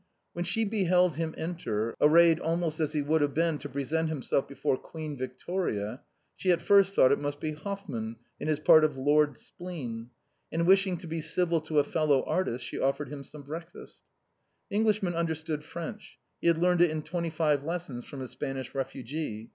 When 0.33 0.45
she 0.45 0.65
beheld 0.65 1.17
him 1.17 1.35
enter, 1.37 1.93
arrayed 2.01 2.39
almost 2.39 2.79
as 2.79 2.93
he 2.93 3.03
would 3.03 3.21
have 3.21 3.35
been 3.35 3.59
to 3.59 3.69
present 3.69 4.09
himself 4.09 4.47
before 4.47 4.75
Queen 4.75 5.15
Victoria, 5.15 6.01
she 6.35 6.51
at 6.51 6.59
first 6.63 6.95
thought 6.95 7.11
it 7.11 7.19
must 7.21 7.39
be 7.39 7.51
Hoffmann, 7.51 8.15
in 8.39 8.47
his 8.47 8.59
part 8.59 8.83
of 8.83 8.97
Lord 8.97 9.37
Spleen; 9.37 10.09
and 10.51 10.65
wishing 10.65 10.97
to 10.97 11.07
be 11.07 11.21
civil 11.21 11.61
to 11.61 11.77
a 11.77 11.83
fellow 11.83 12.23
artist, 12.23 12.65
she 12.65 12.79
offered 12.79 13.09
him 13.09 13.23
some 13.23 13.43
breakfast. 13.43 13.99
The 14.71 14.77
Englishman 14.77 15.13
understood 15.13 15.63
French; 15.63 16.17
he 16.41 16.47
had 16.47 16.57
learnt 16.57 16.81
it 16.81 16.89
in 16.89 17.03
twenty 17.03 17.29
five 17.29 17.63
lessons 17.63 18.11
of 18.11 18.21
a 18.21 18.27
Spanish 18.27 18.73
refugee. 18.73 19.49